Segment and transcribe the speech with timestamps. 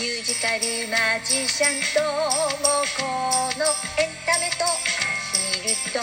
[0.00, 3.02] ミュージカルマジシャンともこ
[3.58, 3.66] の
[4.02, 4.64] エンタメと
[5.36, 6.00] ヒルと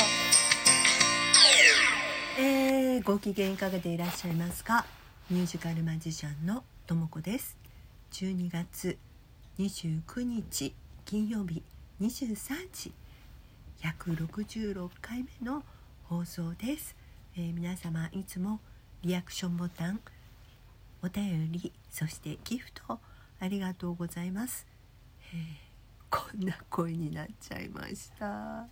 [2.39, 4.85] えー、ご機嫌いかがでいらっしゃいますか？
[5.31, 7.57] ミュージカルマジシャンのともこです。
[8.11, 8.99] 12月
[9.57, 11.63] 29日金曜日
[11.99, 12.93] 23時
[13.81, 15.63] 166回目の
[16.03, 16.95] 放送です、
[17.35, 18.59] えー皆様いつも
[19.01, 19.99] リアクションボタン
[21.01, 22.99] お便りそしてギフト
[23.39, 24.65] ありがとうございます、
[25.33, 25.37] え
[26.09, 28.25] こんな声になっちゃいました。
[28.25, 28.67] な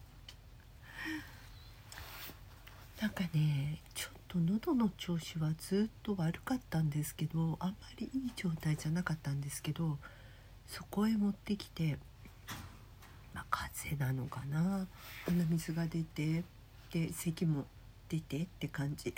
[3.08, 9.98] んかねちょっと喉の調子はずっと悪かったんですけどあんまりいい状態じゃなかったんですけど
[10.66, 11.98] そこへ持ってきて
[13.34, 14.88] まあ風邪なのかな。
[15.26, 16.44] 鼻水が出て
[16.92, 17.66] で咳も
[18.10, 19.14] 出てって感じ。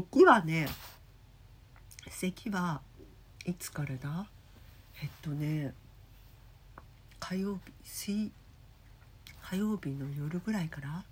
[0.00, 0.66] 咳はね
[2.08, 2.80] 咳は
[3.44, 4.26] いつからだ？
[5.02, 5.74] えっとね
[7.20, 8.32] 火曜日水
[9.42, 11.04] 火曜日の夜ぐらいから？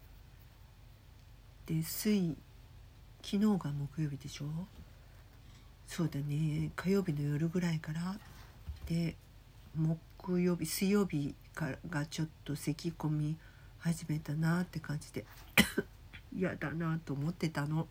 [1.67, 2.35] で水
[3.23, 4.47] 昨日が木曜日でしょ？
[5.87, 8.17] そうだね火曜日の夜ぐらいから？
[8.87, 9.15] で
[9.77, 13.37] 木曜日水曜日からがちょっと咳き込み
[13.79, 15.27] 始めたなって感じで
[16.35, 17.87] 嫌だなと思ってたの。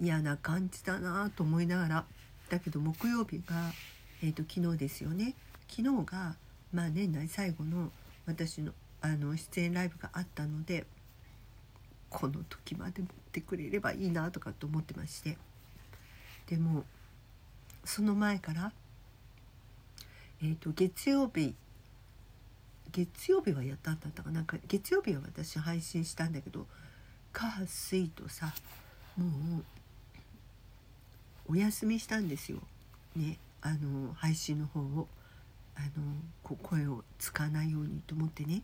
[0.00, 2.04] 嫌な感じだなと思いながら
[2.48, 3.72] だけど木曜日が、
[4.22, 5.34] えー、と昨日ですよね。
[5.68, 6.36] 昨日が、
[6.72, 7.90] まあ、年内最後の
[8.26, 10.86] 私のあの出演ライブがあったので
[12.08, 15.36] この時まで持ってくれればいいなとかと思ってまして。
[16.46, 16.84] でも
[17.84, 18.72] その前から、
[20.42, 21.54] えー、と月曜日
[22.92, 24.36] 月曜日はやったんだったかな。
[24.36, 26.66] なんか月曜日は私配信したんだけど
[27.32, 28.54] 火水とさ
[29.16, 29.64] もう
[31.46, 32.58] お休みしたんですよ。
[33.16, 35.08] ねあの配信の方を
[35.76, 35.88] あの
[36.42, 38.62] こ声を使わないようにと思ってね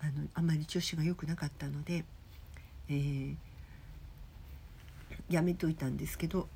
[0.00, 2.04] あのあまり調子が良くなかったので、
[2.88, 3.36] えー
[5.30, 6.48] やめといたんですけど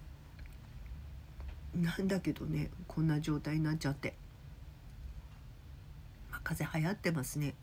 [1.75, 4.15] なんだけどねこんな状態になっちゃって、
[6.31, 7.55] まあ、風邪流行ってますね。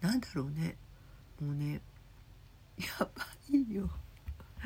[0.00, 0.76] なんだろうね。
[1.40, 1.80] もうね
[2.78, 3.10] やば
[3.50, 3.90] いよ。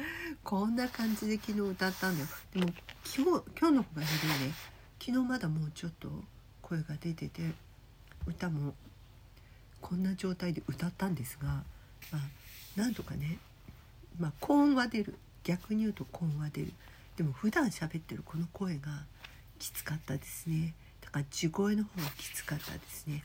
[0.45, 2.29] こんな感じで昨日歌ったんだよ。
[2.53, 4.55] でも今日今日の子がひどいね。
[4.99, 6.25] 昨日まだもうちょっと
[6.63, 7.53] 声が出てて
[8.27, 8.75] 歌も
[9.81, 11.65] こんな状態で歌ったんですが
[12.13, 12.21] まあ
[12.77, 13.39] なんとかね
[14.19, 15.17] まあ高音は出る。
[15.43, 16.73] 逆に言うと高音は出る。
[17.17, 19.05] でも普段喋ってるこの声が
[19.59, 20.75] きつかったですね。
[21.01, 23.25] だから地声の方がきつかったですね。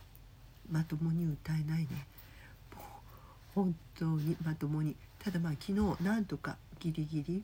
[0.71, 2.07] まともに歌えないね。
[2.75, 2.83] もう
[3.53, 4.95] 本当にまともに。
[5.19, 7.43] ただまあ昨日なんとかギリギリ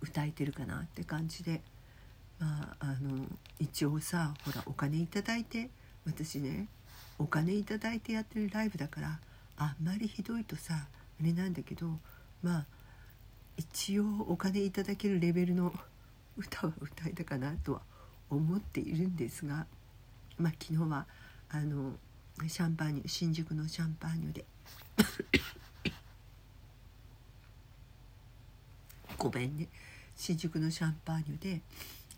[0.00, 1.62] 歌えてるかなって感じで。
[2.38, 3.26] まああの
[3.58, 5.70] 一応さほらお金いただいて
[6.06, 6.68] 私ね
[7.18, 9.18] お金いただいてやってるライブだから
[9.56, 11.98] あんまりひどいとさあれなんだけど
[12.42, 12.66] まあ
[13.56, 15.72] 一応お金いただけるレベルの
[16.36, 17.82] 歌は歌えたかなとは
[18.28, 19.66] 思っているんですが
[20.38, 21.06] まあ昨日は
[21.48, 21.96] あの
[22.46, 24.44] シャンパーニュ新宿のシャンパーニュで
[29.18, 29.68] ごめんね。
[30.16, 31.60] 新宿のシャンパーニュで、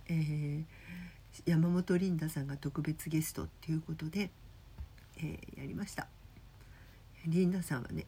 [0.09, 0.64] えー
[1.47, 4.31] 山本リンダさんが特別ゲストっていうことで、
[5.19, 6.08] えーやりました。
[7.26, 8.06] リンダさんはね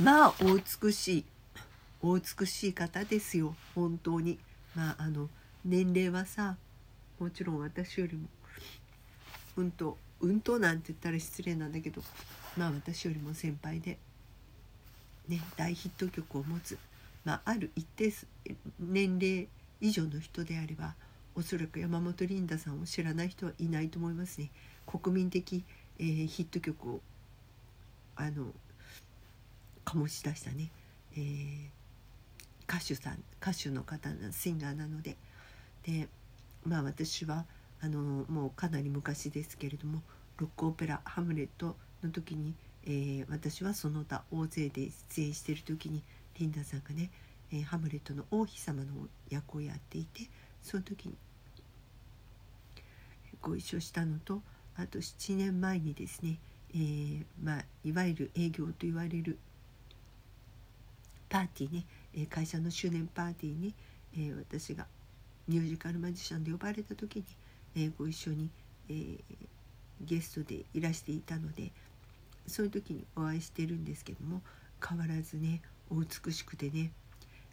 [0.00, 1.24] まあお美しい
[2.00, 3.54] お美しい方ですよ。
[3.74, 4.38] 本当に。
[4.74, 5.28] まああの
[5.64, 6.56] 年齢はさ
[7.18, 8.28] もちろん私よりも
[9.56, 12.02] うんとうんとなんて言ったら失礼なんだけど
[12.56, 13.98] まあ私よりも先輩で
[15.28, 16.78] ね大ヒット曲を持つ、
[17.24, 18.26] まあ、ある一定数
[18.80, 19.48] 年齢
[19.80, 20.94] 以上の人であれば
[21.34, 24.50] おそらく山本リンダさんを知らない人はいないと思いますね。
[24.86, 25.62] 国民的、
[26.00, 27.00] えーヒット曲を
[28.16, 28.46] あの
[29.84, 30.70] 醸し出したね、
[31.16, 31.78] えー
[32.70, 35.16] 歌手さん歌手の方なシンガーなので。
[35.84, 36.08] で
[36.66, 37.46] まあ私は
[37.80, 40.02] あのもうかなり昔ですけれども
[40.38, 42.54] ロックオペラ「ハムレット」の時に、
[42.84, 46.02] えー私はその他大勢で出演している時に
[46.38, 47.10] リンダさんがね、
[47.50, 50.28] えーハムレットの王妃様の役をやっていて
[50.62, 51.16] その時に
[53.40, 54.42] ご一緒したのと
[54.76, 56.38] あと7年前にですね、
[56.70, 59.38] えーまあ、いわゆる営業と言われる
[61.28, 61.84] パーティーね、
[62.14, 63.74] え会社の周年パーティーに、
[64.16, 64.86] え私が
[65.46, 67.24] ミュージカルマジシャンで呼ばれた時に、
[67.76, 68.50] えご一緒に、
[68.88, 69.18] えー
[70.00, 71.70] ゲストでいらしていたので
[72.46, 74.40] そういう時にお会いしてるんですけども
[74.86, 75.60] 変わらずね
[75.90, 76.92] お美しくてね。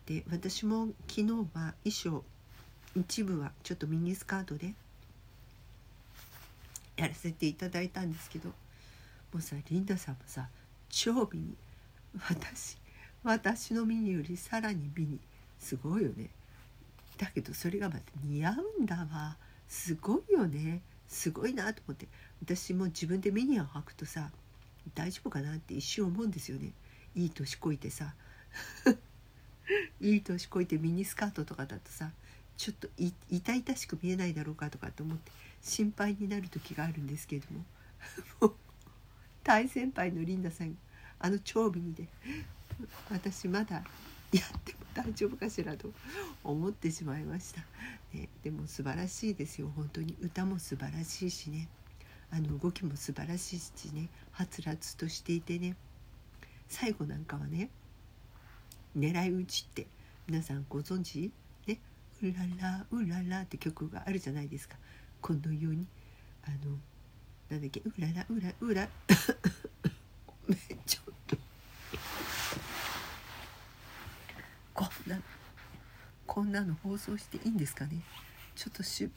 [0.05, 2.23] で私も昨日は衣装
[2.95, 4.73] 一部はちょっとミニスカートで
[6.95, 8.53] やらせていただいたんですけども
[9.39, 10.47] うさリンダさんもさ
[10.89, 11.55] 超美に
[12.29, 12.77] 私
[13.23, 15.19] 私のミニよりさらに美に
[15.59, 16.29] すごいよね。
[17.17, 19.37] だけどそれがまた似合うんだわ。
[19.67, 20.81] すごいよね。
[21.07, 22.07] すごいなと思って。
[22.41, 24.29] 私も自分でミニアを履くとさ
[24.93, 26.71] 大丈夫かなって一瞬思うんですよね。
[27.15, 28.13] いい年こいてさ。
[29.99, 32.11] いい年こいてミニスカートとかだとさ
[32.55, 35.31] ちょっと痛々しく見えないだろうかとかって思って
[35.61, 37.65] 心配になる時があるんですけれども。
[38.41, 38.53] もう
[39.43, 40.77] 大先輩のリンダさん
[41.19, 42.07] あの超ミニで
[43.09, 43.83] 私まだ
[44.31, 45.91] やっても大丈夫かしらと
[46.43, 47.61] 思ってしまいました、
[48.15, 49.69] ね、でも素晴らしいですよ。
[49.75, 51.67] 本当に歌も素晴らしいしね。
[52.31, 54.09] あの動きも素晴らしいしね。
[54.31, 55.75] はつらつとしていてね。
[56.69, 57.69] 最後なんかはね
[58.97, 59.87] 「狙い撃ち」って
[60.27, 61.31] 皆さんご存知？
[61.67, 61.79] ね
[62.23, 64.77] 「うららうらら」って曲があるじゃないですか。
[65.21, 65.87] このように
[66.43, 66.77] あの
[67.49, 68.89] なんだっけ「うららうらうら」
[70.47, 71.37] めんちょっと
[74.73, 75.19] こんな
[76.35, 77.91] こんなの放送していいんですかね？
[78.57, 79.09] ちょっとし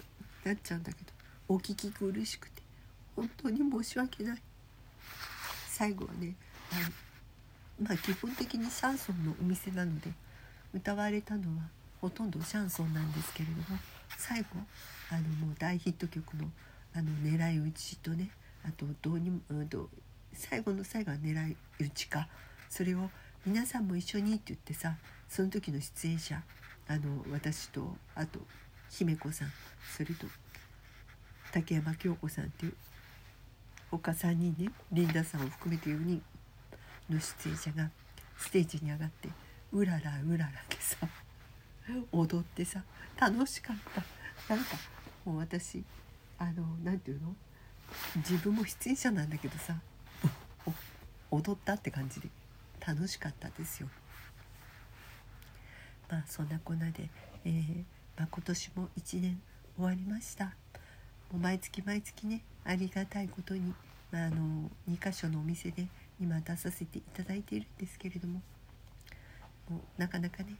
[0.45, 1.11] なっちゃうんだけど。
[1.49, 2.63] お聞き苦しくて。
[3.17, 4.39] 本当に申し訳ない。
[5.67, 6.37] 最後はね
[6.71, 6.77] あ
[7.83, 10.13] のまあ基本的にシャンソンのお店なので
[10.73, 11.65] 歌われたのは
[12.01, 13.81] ほとんどシャンソンなんですけれども
[14.17, 14.47] 最後
[15.11, 16.49] あのもう大ヒット曲の
[16.95, 18.31] 「あの狙い撃ち」とね
[18.65, 19.91] あとどうにも、うん、と
[20.33, 22.29] 最後の最後は狙い撃ちか。
[22.71, 23.11] それを
[23.45, 24.95] 皆さんも一緒にって言ってさ
[25.29, 26.41] その時の出演者
[26.89, 28.41] あの私とあと
[28.91, 29.53] 姫子さん
[29.97, 30.27] それと
[31.53, 32.75] 竹山京子さんっていう
[33.91, 36.23] 他3人ねリンダさんを含めて4人
[37.11, 37.91] の出演者が
[38.37, 39.29] ステージに上がって
[39.73, 40.97] 「うららうらら」ってさ
[42.13, 42.83] 踊ってさ
[43.19, 43.77] 楽しかっ
[44.47, 44.77] たなんか
[45.25, 45.85] もう私
[46.39, 47.35] あのなんていうの？
[48.17, 49.75] 自分も出演者なんだけどさ
[51.31, 52.29] 踊ったって感じで
[52.87, 53.89] 楽しかったですよ。
[56.09, 57.11] まあそんなこんなで、
[57.45, 57.85] えー
[58.17, 59.41] まあ、今年も1年
[59.77, 60.47] 終わりました。
[60.47, 60.53] も
[61.35, 63.75] う毎月毎月ねありがたいことに、
[64.11, 65.87] まあ、あの2箇所のお店で
[66.21, 68.41] 今出させていただいているんですけれども。
[69.69, 70.55] もうなかなかね、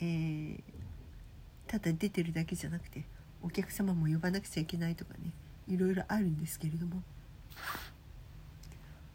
[0.00, 0.60] えー
[1.66, 3.04] ただ出てるだけじゃなくて
[3.42, 5.32] お客様も呼ばなくちゃいけないとかね
[5.68, 7.02] いろいろあるんですけれども。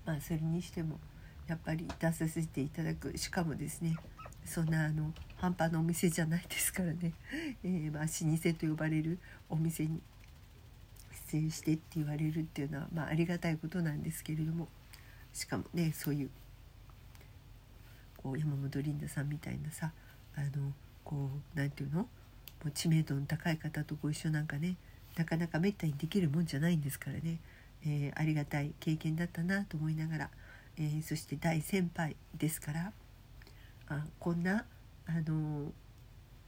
[0.05, 0.99] まあそれにしても
[1.47, 3.17] やっぱり出させていただく。
[3.17, 3.95] しかもですね
[4.45, 7.13] そんなあの半端なお店じゃないですからね、
[7.63, 10.01] えーまあ、老舗と呼ばれるお店に
[11.31, 14.67] 出演してって言われるっていうのは、まあ、ありがたいことなんですけれども。
[15.33, 16.29] しかもねそういう
[18.17, 19.91] こう山本リンダさんみたいなさ
[20.35, 20.73] あの
[21.03, 22.01] こうなんていうの？
[22.01, 22.07] も
[22.67, 24.75] う知名度の高い方とご一緒なんかね
[25.15, 27.39] なかなかめったにできるもんじゃないんですからね、
[27.83, 30.29] えーありがたい経験だったなと思いながら、
[30.77, 32.93] えーそして大先輩ですから。
[33.93, 34.65] あこんな
[35.05, 35.71] あの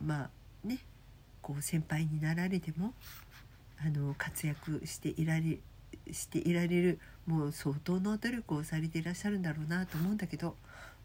[0.02, 0.30] ま
[0.66, 0.80] あね
[1.42, 2.94] こう先輩になられても
[3.86, 5.60] あの活躍していられ
[6.12, 10.56] していられるもう相当の努力をされていらっしゃるんだろうなと思うんだけど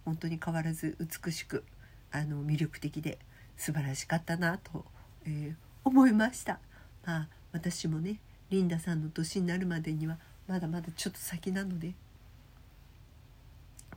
[0.05, 1.65] 本当に変わらず美しく
[2.13, 3.19] あの魅力的で
[3.57, 4.85] 素晴らしかったなと、
[5.25, 6.59] えー思いました。
[7.07, 8.21] まあ私もね
[8.51, 11.95] リンダさんの年になるまでにはまだまだちょっと先なので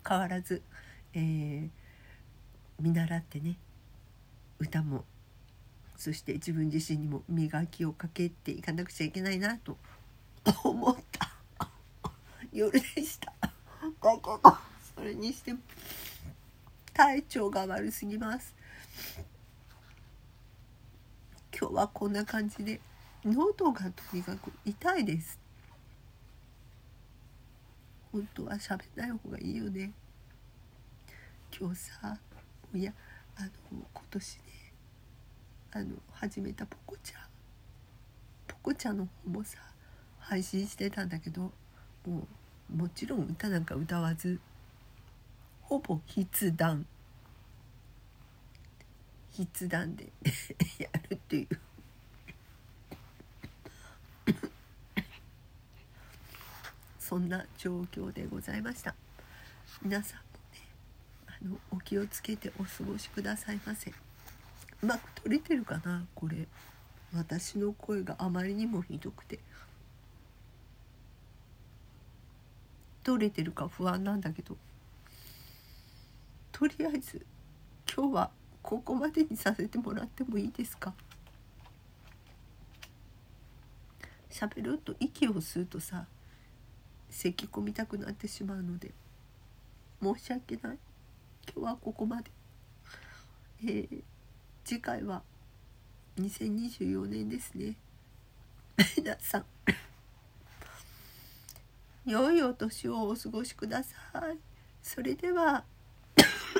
[0.07, 0.61] 変わらず、
[1.13, 1.80] えー
[2.81, 3.57] 見習ってね
[4.59, 5.05] 歌も
[5.97, 9.77] そして自分自身にも磨きをかけていかなくちゃいけないなと
[10.63, 11.31] 思った
[12.51, 13.33] 夜でした。
[14.95, 15.59] それにしても
[16.93, 18.53] 体調が悪すぎます。
[21.57, 22.81] 今日はこんな感じで
[23.23, 25.39] 喉がとにかく痛いです。
[28.11, 29.91] 本当は喋んない方がいいよね。
[31.57, 32.17] 今日さ
[32.73, 32.93] いや
[33.37, 34.41] あの今年ね
[35.73, 37.21] あの始めたポコちゃん
[38.47, 39.57] ポコちゃんの方もさ
[40.19, 42.27] 配信してたんだけども
[42.73, 44.39] うもちろん歌なんか歌わず
[45.71, 46.85] ほぼ筆談。
[49.33, 50.11] 筆談で
[50.77, 51.59] やるっていう。
[56.99, 58.93] そんな状況でございました。
[59.81, 60.30] 皆さん
[61.45, 63.91] のお気をつけてお過ごしくださいませ。
[64.81, 66.47] うまく撮れてるかなこれ。
[67.13, 69.39] 私の声があまりにもひどくて。
[73.03, 74.55] 取れてるか不安なんだけど。
[76.51, 77.25] とりあえず
[77.91, 78.31] 今日は
[78.61, 80.93] ここまでにさせてもらってもいいですか？
[84.29, 86.05] 喋ると息を吸うとさ
[87.09, 88.91] 咳込みたくなってしまうので
[90.01, 90.77] 申し訳ない。
[91.47, 92.31] 今日はここまで、
[93.63, 94.03] えー、
[94.63, 95.23] 次回は
[96.19, 97.75] 2024年ですね。
[98.97, 99.45] 皆さん。
[102.05, 103.95] 良いお年をお過ごしくださ
[104.31, 104.37] い。
[104.81, 105.63] それでは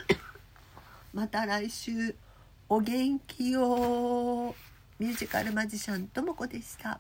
[1.14, 2.16] また来週。
[2.70, 4.56] お元気を。
[4.98, 7.00] ミュージカルマジシャンともこでした。